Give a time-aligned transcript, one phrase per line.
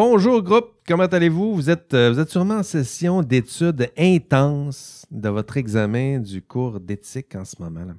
[0.00, 1.56] Bonjour groupe, comment allez-vous?
[1.56, 7.34] Vous êtes, euh, vous sûrement en session d'études intenses de votre examen du cours d'éthique
[7.34, 7.84] en ce moment.
[7.84, 7.94] là.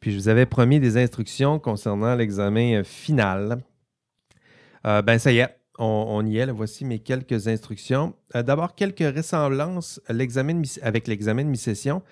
[0.00, 3.62] Puis je vous avais promis des instructions concernant l'examen euh, final.
[4.86, 5.48] Euh, ben ça y est,
[5.78, 6.50] on, y est.
[6.50, 8.12] Voici mes quelques instructions.
[8.34, 12.02] D'abord, quelques ressemblances avec l'examen de mi-session.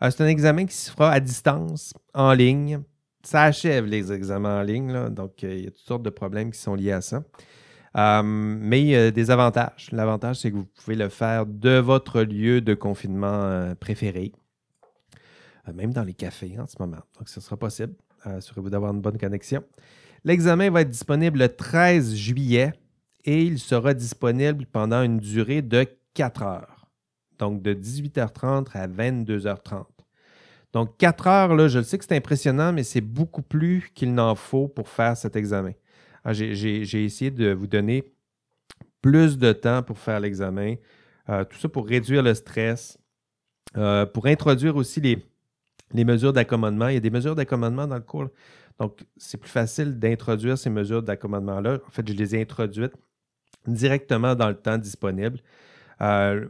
[0.00, 2.80] C'est un examen qui se fera à distance, en ligne.
[3.22, 6.58] Ça achève les examens en ligne, donc il y a toutes sortes de problèmes qui
[6.58, 7.22] sont liés à ça.
[7.96, 9.88] Euh, mais il y a des avantages.
[9.92, 14.32] L'avantage, c'est que vous pouvez le faire de votre lieu de confinement euh, préféré,
[15.68, 17.02] Euh, même dans les cafés en ce moment.
[17.18, 17.94] Donc, ce sera possible.
[18.26, 19.62] Euh, Assurez-vous d'avoir une bonne connexion.
[20.24, 22.72] L'examen va être disponible le 13 juillet
[23.24, 26.86] et il sera disponible pendant une durée de 4 heures.
[27.38, 29.84] Donc, de 18h30 à 22h30.
[30.72, 34.14] Donc, 4 heures, là, je le sais que c'est impressionnant, mais c'est beaucoup plus qu'il
[34.14, 35.72] n'en faut pour faire cet examen.
[36.24, 38.04] Ah, J'ai essayé de vous donner
[39.00, 40.76] plus de temps pour faire l'examen.
[41.28, 42.98] Euh, tout ça pour réduire le stress,
[43.76, 46.88] euh, pour introduire aussi les, mesures d'accommodement.
[46.88, 48.28] Il y a des mesures d'accommodement dans le cours.
[48.78, 51.78] Donc, c'est plus facile d'introduire ces mesures d'accommodement-là.
[51.86, 52.94] En fait, je les ai introduites
[53.66, 55.38] directement dans le temps disponible.
[56.00, 56.46] Euh,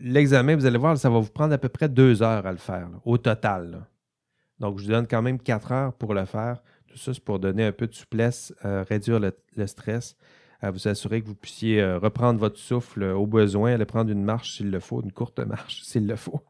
[0.00, 2.58] L'examen, vous allez voir, ça va vous prendre à peu près deux heures à le
[2.58, 3.86] faire, au total.
[4.58, 6.62] Donc, je vous donne quand même quatre heures pour le faire.
[6.94, 10.16] Tout ça, c'est pour donner un peu de souplesse, euh, réduire le, stress,
[10.62, 14.58] vous assurer que vous puissiez euh, reprendre votre souffle au besoin, aller prendre une marche
[14.58, 16.40] s'il le faut, une courte marche s'il le faut,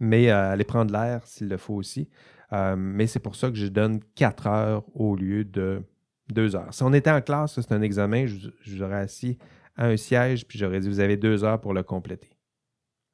[0.00, 2.08] mais euh, aller prendre l'air s'il le faut aussi.
[2.50, 5.84] Mais c'est pour ça que je donne quatre heures au lieu de
[6.32, 6.74] deux heures.
[6.74, 9.38] Si on était en classe, c'est un examen, je, je vous aurais assis
[9.76, 12.30] à un siège, puis j'aurais dit vous avez deux heures pour le compléter.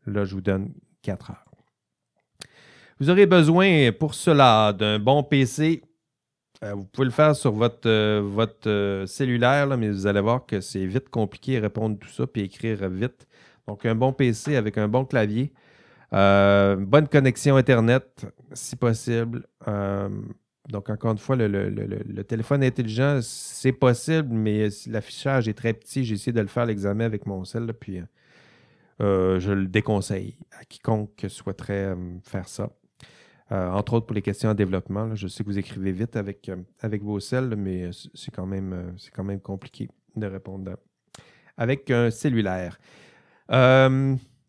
[0.07, 0.73] Là, je vous donne
[1.03, 1.45] quatre heures.
[2.99, 5.83] Vous aurez besoin pour cela d'un bon PC.
[6.65, 10.45] Euh, vous pouvez le faire sur votre, euh, votre euh, cellulaire, mais vous allez voir
[10.45, 13.27] que c'est vite compliqué répondre tout ça puis écrire vite.
[13.67, 15.53] Donc, un bon PC avec un bon clavier,
[16.11, 19.47] bonne connexion Internet, si possible.
[20.71, 26.05] Donc, encore une fois, le, téléphone intelligent, c'est possible, mais l'affichage est très petit.
[26.05, 28.01] J'ai essayé de le faire l'examen avec mon cell, là, puis
[29.01, 32.71] je le déconseille à quiconque souhaiterait faire ça.
[33.51, 35.15] Euh, entre autres pour les questions en développement.
[35.15, 38.45] je sais que vous écrivez vite avec, euh, avec vos celles, mais euh, c'est quand,
[38.45, 40.77] même, c'est quand même compliqué de répondre
[41.57, 42.79] avec un cellulaire.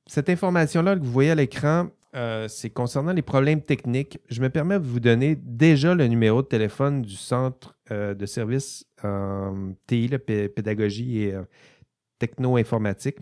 [0.05, 1.89] Cette information-là que vous voyez à l'écran,
[2.47, 4.19] c'est concernant les problèmes techniques.
[4.29, 8.85] Je me permets de vous donner déjà le numéro de téléphone du Centre de services
[9.87, 11.35] TI, là, pé- pédagogie et
[12.17, 13.17] techno-informatique.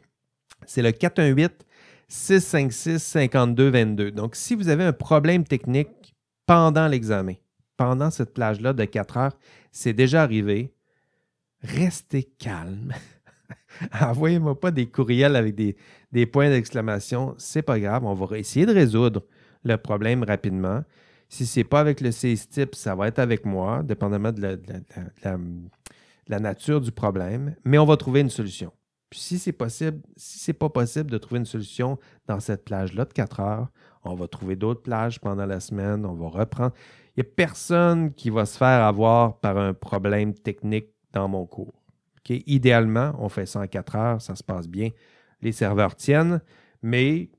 [0.65, 1.65] C'est le 418
[2.07, 4.12] 656 5222.
[4.12, 7.34] Donc, si vous avez un problème technique pendant l'examen,
[7.75, 9.38] pendant cette plage-là de 4 heures,
[9.72, 10.73] c'est déjà arrivé,
[11.62, 12.94] restez calme.
[14.01, 15.75] Envoyez-moi pas des courriels avec des,
[16.12, 17.35] des points d'exclamation.
[17.38, 19.24] C'est pas grave, on va essayer de résoudre
[19.63, 20.84] le problème rapidement.
[21.29, 24.57] Si c'est pas avec le CISTIP, ça va être avec moi, dépendamment de
[26.28, 28.72] la nature du problème, mais on va trouver une solution.
[29.09, 31.97] Puis si c'est possible, si c'est pas possible de trouver une solution
[32.28, 33.68] dans cette plage-là de 4 heures,
[34.03, 36.73] on va trouver d'autres plages pendant la semaine, on va reprendre.
[37.16, 41.45] Il n'y a personne qui va se faire avoir par un problème technique dans mon
[41.45, 41.73] cours.
[42.29, 44.90] Idéalement, on fait ça en 4 heures, ça se passe bien.
[45.41, 46.41] Les serveurs tiennent,
[46.81, 47.29] mais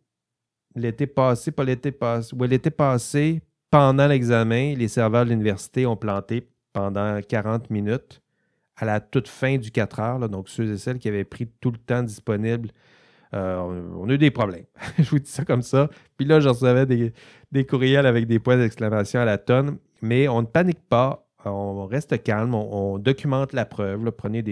[0.75, 1.67] l'été passé, pas
[1.99, 8.23] passé, l'été passé, pendant l'examen, les serveurs de l'université ont planté pendant 40 minutes
[8.79, 10.29] à la toute fin du 4 heures.
[10.29, 12.71] donc, ceux et celles qui avaient pris tout le temps disponible,
[13.35, 13.59] euh,
[13.97, 14.65] on, a eu des problèmes.
[14.99, 15.91] je vous dis ça comme ça.
[16.17, 19.79] Puis là, je recevais des, courriels avec des points d'exclamation à la tonne.
[20.01, 21.29] Mais on ne panique pas.
[21.45, 22.55] On reste calme.
[22.55, 24.11] On, documente la preuve.
[24.13, 24.43] Prenez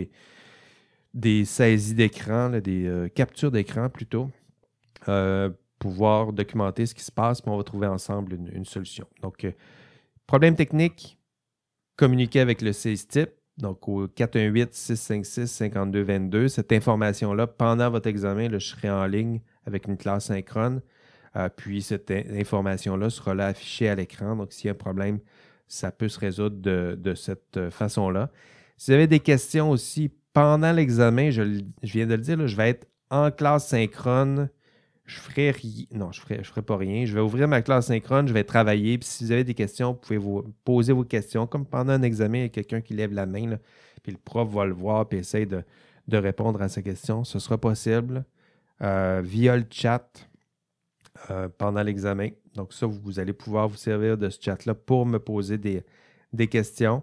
[1.14, 4.28] des, saisies d'écran, des euh, captures d'écran plutôt,
[5.08, 5.48] euh,
[5.78, 9.06] pouvoir documenter ce qui se passe, puis on va trouver ensemble une, une solution.
[9.22, 9.52] Donc, euh,
[10.26, 11.18] problème technique,
[11.96, 16.48] communiquer avec le CISTIP, donc au 418-656-5222.
[16.48, 20.80] Cette information-là, pendant votre examen, je serai en ligne avec une classe synchrone.
[21.36, 24.36] Euh, puis cette in- information-là sera là affichée à l'écran.
[24.36, 25.18] Donc, s'il y a un problème,
[25.68, 28.30] ça peut se résoudre de, cette euh, façon-là.
[28.76, 32.56] Si vous avez des questions aussi pendant l'examen, je, je viens de le dire, je
[32.56, 34.48] vais être en classe synchrone.
[35.06, 35.84] Je ferai rien.
[35.92, 37.06] Non, je ferai, je ferai pas rien.
[37.06, 38.98] Je vais ouvrir ma classe synchrone, je vais travailler.
[38.98, 41.46] Puis si vous avez des questions, vous pouvez vous poser vos questions.
[41.46, 43.56] Comme pendant un examen, il y a quelqu'un qui lève la main,
[44.02, 45.62] puis le prof va le voir puis essaye de,
[46.08, 47.22] de répondre à sa question.
[47.22, 48.24] Ce sera possible
[48.82, 50.28] euh, via le chat
[51.30, 52.30] euh, pendant l'examen.
[52.54, 55.84] Donc, ça, vous, vous allez pouvoir vous servir de ce chat-là pour me poser des,
[56.32, 57.02] des questions.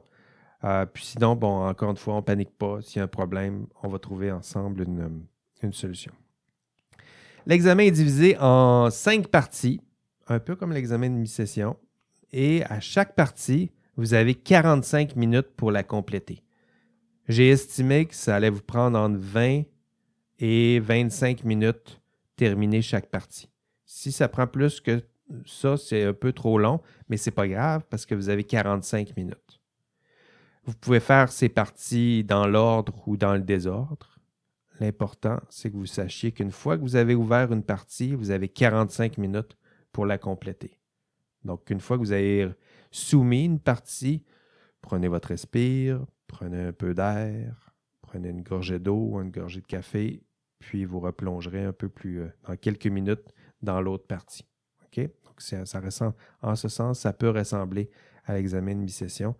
[0.66, 2.82] Euh, puis sinon, bon, encore une fois, on ne panique pas.
[2.82, 5.26] S'il y a un problème, on va trouver ensemble une,
[5.62, 6.12] une solution.
[7.46, 9.82] L'examen est divisé en cinq parties,
[10.28, 11.78] un peu comme l'examen de mi-session.
[12.32, 16.44] Et à chaque partie, vous avez 45 minutes pour la compléter.
[17.28, 19.64] J'ai estimé que ça allait vous prendre entre 20
[20.40, 22.02] et 25 minutes
[22.36, 23.50] terminer chaque partie.
[23.86, 25.04] Si ça prend plus que
[25.46, 28.44] ça, c'est un peu trop long, mais ce n'est pas grave parce que vous avez
[28.44, 29.62] 45 minutes.
[30.66, 34.13] Vous pouvez faire ces parties dans l'ordre ou dans le désordre.
[34.80, 38.50] L'important, c'est que vous sachiez qu'une fois que vous avez ouvert une partie, vous avez
[38.50, 39.58] 45 minutes
[39.92, 40.80] pour la compléter.
[41.44, 42.50] Donc, une fois que vous avez
[42.92, 44.24] soumis une partie,
[44.82, 50.24] prenez votre respire, prenez un peu d'air, prenez une gorgée d'eau, une gorgée de café,
[50.60, 54.46] puis vous replongerez un peu plus euh, dans quelques minutes dans l'autre partie.
[54.86, 55.10] OK?
[55.26, 57.90] Donc, ça, ressemble, en ce sens, ça peut ressembler
[58.26, 59.36] à l'examen de mi-session.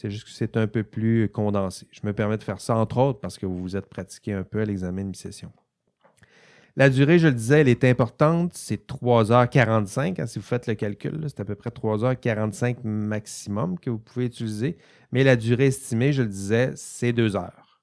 [0.00, 1.88] C'est juste que c'est un peu plus condensé.
[1.90, 4.44] Je me permets de faire ça, entre autres, parce que vous vous êtes pratiqué un
[4.44, 5.50] peu à l'examen de mi-session.
[6.76, 8.52] La durée, je le disais, elle est importante.
[8.54, 10.20] C'est 3h45.
[10.20, 14.26] Hein, si vous faites le calcul, c'est à peu près 3h45 maximum que vous pouvez
[14.26, 14.76] utiliser.
[15.10, 17.80] Mais la durée estimée, je le disais, c'est 2 heures.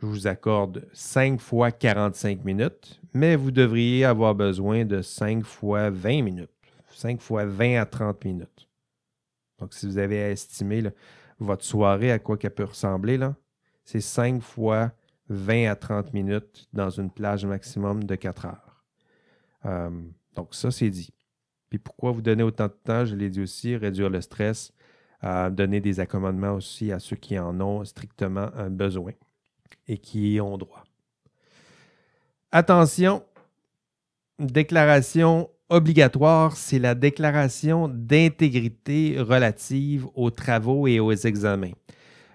[0.00, 5.88] Je vous accorde 5 fois 45 minutes, mais vous devriez avoir besoin de 5 fois
[5.88, 6.50] 20 minutes.
[6.90, 8.65] 5 fois 20 à 30 minutes.
[9.58, 10.82] Donc, si vous avez estimé
[11.38, 13.18] votre soirée à quoi qu'elle peut ressembler,
[13.84, 14.92] c'est 5 fois
[15.28, 18.84] 20 à 30 minutes dans une plage maximum de 4 heures.
[19.64, 19.90] Euh,
[20.34, 21.12] donc, ça, c'est dit.
[21.68, 23.04] Puis pourquoi vous donner autant de temps?
[23.04, 24.72] Je l'ai dit aussi, réduire le stress,
[25.24, 29.12] euh, donner des accommodements aussi à ceux qui en ont strictement un besoin
[29.88, 30.84] et qui y ont droit.
[32.52, 33.24] Attention,
[34.38, 41.72] déclaration obligatoire, c'est la déclaration d'intégrité relative aux travaux et aux examens.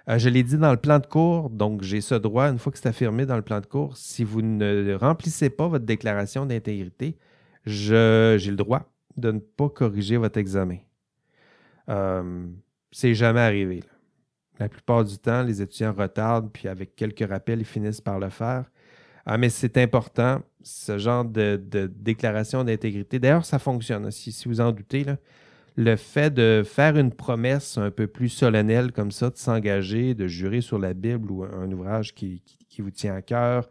[0.10, 2.72] Euh, je l'ai dit dans le plan de cours, donc j'ai ce droit, une fois
[2.72, 6.46] que c'est affirmé dans le plan de cours, si vous ne remplissez pas votre déclaration
[6.46, 7.18] d'intégrité,
[7.66, 10.78] j'ai le droit de ne pas corriger votre examen.
[11.90, 12.48] Euh,
[12.92, 13.84] c'est jamais arrivé.
[14.60, 18.30] La plupart du temps, les étudiants retardent, puis avec quelques rappels, ils finissent par le
[18.30, 18.66] faire.
[19.34, 21.56] Ah, mais c'est important, ce genre de,
[21.96, 23.18] déclaration d'intégrité.
[23.18, 25.06] D'ailleurs, ça fonctionne, si, vous en doutez.
[25.78, 30.28] Le fait de faire une promesse un peu plus solennelle comme ça, de s'engager, de
[30.28, 32.44] jurer sur la Bible ou un ouvrage qui,
[32.80, 33.70] vous tient à cœur,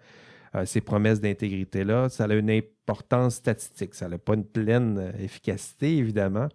[0.55, 3.95] euh, ces promesses d'intégrité-là, ça a une importance statistique.
[3.95, 6.49] Ça n'a pas une pleine euh, efficacité, évidemment,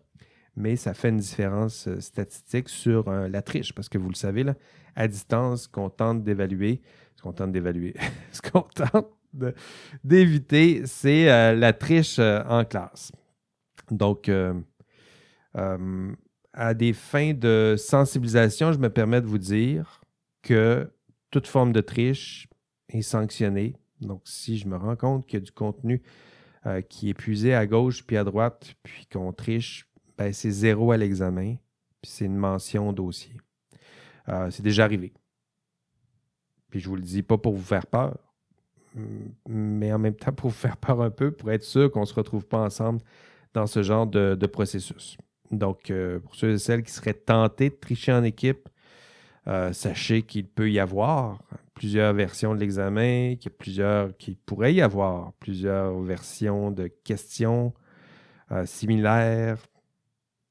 [0.56, 4.44] mais ça fait une différence euh, statistique sur la triche, parce que vous le savez,
[4.44, 4.56] là,
[4.96, 6.82] à distance, qu'on tente d'évaluer,
[7.26, 7.96] qu'on tente d'évaluer,
[8.32, 9.10] ce qu'on tente
[10.04, 13.12] d'éviter, c'est euh, la triche euh, en classe.
[13.90, 14.54] Donc, euh,
[16.54, 20.02] à des fins de sensibilisation, je me permets de vous dire
[20.44, 20.92] que
[21.32, 22.48] toute forme de triche
[22.90, 23.74] est sanctionnée.
[24.02, 26.02] Donc, si je me rends compte qu'il y a du contenu
[26.90, 29.88] qui est puisé à gauche puis à droite, puis qu'on triche,
[30.18, 31.56] ben, c'est zéro à l'examen,
[32.02, 33.38] puis c'est une mention au dossier.
[34.50, 35.14] c'est déjà arrivé.
[36.70, 38.18] Puis je vous le dis pas pour vous faire peur,
[39.48, 42.06] mais en même temps pour vous faire peur un peu, pour être sûr qu'on ne
[42.06, 43.02] se retrouve pas ensemble
[43.54, 45.18] dans ce genre de, processus.
[45.52, 48.68] Donc, euh, pour ceux et celles qui seraient tentés de tricher en équipe,
[49.48, 51.40] euh, sachez qu'il peut y avoir
[51.76, 57.74] plusieurs versions de l'examen, qu'il plusieurs, qu'il pourrait y avoir plusieurs versions de questions
[58.52, 59.58] euh, similaires.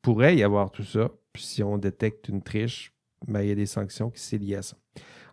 [0.01, 1.11] Pourrait y avoir tout ça.
[1.33, 2.93] Puis si on détecte une triche,
[3.27, 4.77] ben, il y a des sanctions qui sont liées à ça.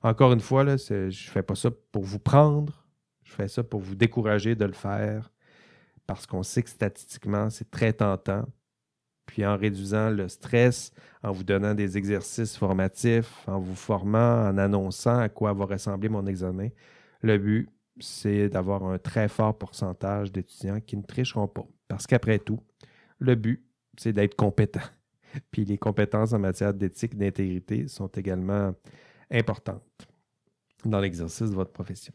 [0.03, 2.86] Encore une fois, je ne fais pas ça pour vous prendre,
[3.24, 5.31] je fais ça pour vous décourager de le faire
[6.08, 8.46] parce qu'on sait que statistiquement, c'est très tentant.
[9.25, 10.91] Puis en réduisant le stress,
[11.24, 16.10] en vous donnant des exercices formatifs, en vous formant, en annonçant à quoi va ressembler
[16.10, 16.67] mon examen,
[17.22, 21.65] le but, c'est d'avoir un très fort pourcentage d'étudiants qui ne tricheront pas.
[21.88, 22.60] Parce qu'après tout,
[23.20, 23.63] le but,
[23.98, 24.81] c'est d'être compétent.
[25.51, 28.74] Puis les compétences en matière d'éthique, d'intégrité sont également
[29.32, 29.84] importante
[30.86, 32.14] dans l'exercice de votre profession.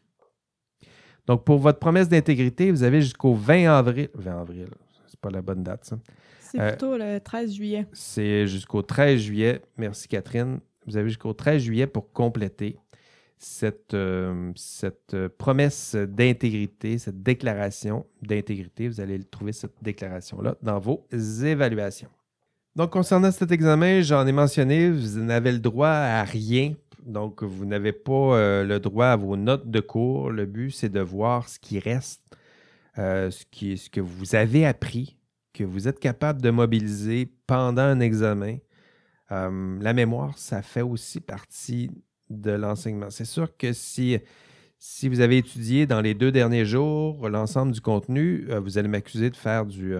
[1.26, 4.08] Donc, pour votre promesse d'intégrité, vous avez jusqu'au 20 avril.
[4.14, 4.68] 20 avril,
[5.06, 5.98] c'est pas la bonne date, ça.
[6.40, 7.86] C'est euh, plutôt le 13 juillet.
[7.92, 9.60] C'est jusqu'au 13 juillet.
[9.76, 10.60] Merci, Catherine.
[10.86, 12.76] Vous avez jusqu'au 13 juillet pour compléter
[13.38, 18.88] cette, euh, cette promesse d'intégrité, cette déclaration d'intégrité.
[18.88, 22.08] Vous allez trouver cette déclaration-là dans vos évaluations.
[22.76, 26.74] Donc, concernant cet examen, j'en ai mentionné, vous n'avez le droit à rien
[27.06, 30.30] donc, vous n'avez pas euh, le droit à vos notes de cours.
[30.30, 32.22] Le but, c'est de voir ce qui reste,
[32.98, 35.16] euh, ce, que vous avez appris,
[35.52, 38.58] que vous êtes capable de mobiliser pendant un examen
[39.28, 41.90] la mémoire, ça fait aussi partie
[42.30, 43.10] de l'enseignement.
[43.10, 44.18] C'est sûr que si,
[44.78, 49.30] si vous avez étudié dans les deux derniers jours l'ensemble du contenu, vous allez m'accuser
[49.30, 49.96] de faire du,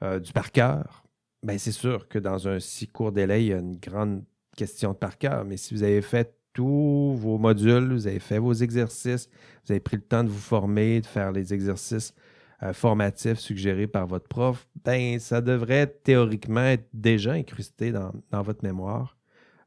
[0.00, 1.02] du par cœur.
[1.42, 4.22] Bien, c'est sûr que dans un si court délai, il y a une grande
[4.56, 5.44] question de par cœur.
[5.44, 9.28] Mais si vous avez fait tous vos modules, vous avez fait vos exercices,
[9.64, 12.14] vous avez pris le temps de vous former, de faire les exercices
[12.62, 18.64] euh, formatifs suggérés par votre prof, ben ça devrait théoriquement être déjà incrusté dans, votre
[18.64, 19.16] mémoire.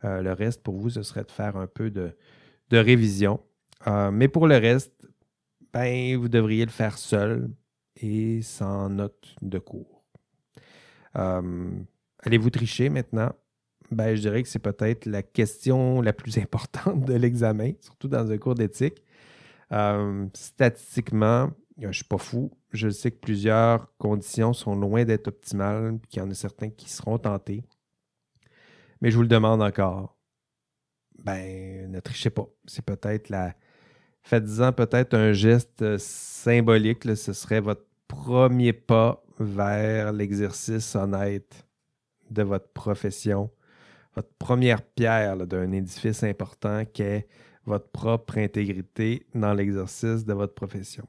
[0.03, 2.13] Euh, le reste, pour vous, ce serait de faire un peu de,
[2.71, 3.39] révision.
[3.87, 5.07] Euh, mais pour le reste,
[5.73, 7.49] ben, vous devriez le faire seul
[7.97, 10.03] et sans note de cours.
[11.13, 13.33] Allez-vous tricher maintenant?
[13.93, 18.29] Ben, je dirais que c'est peut-être la question la plus importante de l'examen, surtout dans
[18.29, 19.03] un cours d'éthique.
[19.71, 22.51] Euh, statistiquement, je ne suis pas fou.
[22.71, 26.89] Je sais que plusieurs conditions sont loin d'être optimales, qu'il y en a certains qui
[26.89, 27.63] seront tentés.
[29.01, 30.17] Mais je vous le demande encore.
[31.23, 32.47] Ben, ne trichez pas.
[32.65, 33.53] C'est peut-être la.
[34.23, 37.03] Faites-en peut-être un geste symbolique.
[37.15, 41.67] Ce serait votre premier pas vers l'exercice honnête
[42.29, 43.51] de votre profession
[44.15, 47.27] votre première pierre d'un édifice important qui est
[47.65, 51.07] votre propre intégrité dans l'exercice de votre profession.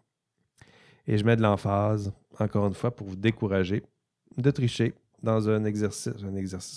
[1.07, 3.83] Et je mets de l'emphase, encore une fois, pour vous décourager
[4.37, 6.13] de tricher dans un exercice,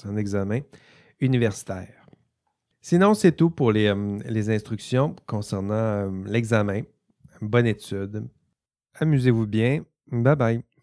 [0.05, 0.59] un examen
[1.19, 2.07] universitaire.
[2.81, 6.83] Sinon, c'est tout pour les, euh, instructions concernant euh, l'examen.
[7.41, 8.27] Bonne étude.
[8.99, 9.83] Amusez-vous bien.
[10.09, 10.76] Bye bye.